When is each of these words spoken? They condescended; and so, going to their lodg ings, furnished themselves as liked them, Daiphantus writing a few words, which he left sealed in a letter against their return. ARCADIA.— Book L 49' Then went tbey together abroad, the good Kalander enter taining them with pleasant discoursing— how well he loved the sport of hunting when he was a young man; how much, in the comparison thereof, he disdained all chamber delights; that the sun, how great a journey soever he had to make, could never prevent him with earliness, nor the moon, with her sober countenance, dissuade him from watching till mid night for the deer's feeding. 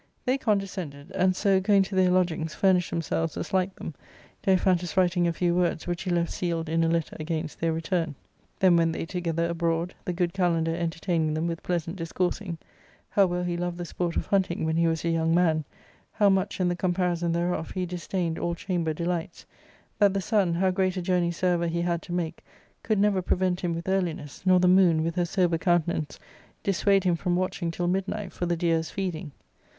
They 0.25 0.39
condescended; 0.39 1.11
and 1.13 1.35
so, 1.35 1.59
going 1.59 1.83
to 1.83 1.93
their 1.93 2.09
lodg 2.09 2.31
ings, 2.31 2.55
furnished 2.55 2.89
themselves 2.89 3.37
as 3.37 3.53
liked 3.53 3.75
them, 3.75 3.93
Daiphantus 4.41 4.97
writing 4.97 5.27
a 5.27 5.31
few 5.31 5.53
words, 5.53 5.85
which 5.85 6.01
he 6.01 6.09
left 6.09 6.31
sealed 6.31 6.69
in 6.69 6.83
a 6.83 6.89
letter 6.89 7.15
against 7.19 7.59
their 7.59 7.71
return. 7.71 8.15
ARCADIA.— 8.15 8.15
Book 8.15 8.63
L 8.63 8.69
49' 8.71 8.75
Then 8.75 8.77
went 8.77 8.95
tbey 8.95 9.07
together 9.11 9.45
abroad, 9.47 9.93
the 10.05 10.13
good 10.13 10.33
Kalander 10.33 10.73
enter 10.73 10.97
taining 10.97 11.35
them 11.35 11.45
with 11.45 11.61
pleasant 11.61 11.97
discoursing— 11.97 12.57
how 13.11 13.27
well 13.27 13.43
he 13.43 13.55
loved 13.55 13.77
the 13.77 13.85
sport 13.85 14.15
of 14.15 14.25
hunting 14.25 14.65
when 14.65 14.75
he 14.75 14.87
was 14.87 15.05
a 15.05 15.09
young 15.09 15.35
man; 15.35 15.63
how 16.13 16.29
much, 16.29 16.59
in 16.59 16.67
the 16.67 16.75
comparison 16.75 17.31
thereof, 17.31 17.69
he 17.69 17.85
disdained 17.85 18.39
all 18.39 18.55
chamber 18.55 18.93
delights; 18.95 19.45
that 19.99 20.15
the 20.15 20.19
sun, 20.21 20.55
how 20.55 20.71
great 20.71 20.97
a 20.97 21.01
journey 21.03 21.29
soever 21.29 21.67
he 21.67 21.81
had 21.83 22.01
to 22.01 22.11
make, 22.11 22.43
could 22.81 22.97
never 22.97 23.21
prevent 23.21 23.59
him 23.61 23.75
with 23.75 23.87
earliness, 23.87 24.41
nor 24.47 24.59
the 24.59 24.67
moon, 24.67 25.03
with 25.03 25.13
her 25.13 25.25
sober 25.25 25.59
countenance, 25.59 26.17
dissuade 26.63 27.03
him 27.03 27.15
from 27.15 27.35
watching 27.35 27.69
till 27.69 27.87
mid 27.87 28.07
night 28.07 28.33
for 28.33 28.47
the 28.47 28.57
deer's 28.57 28.89
feeding. 28.89 29.31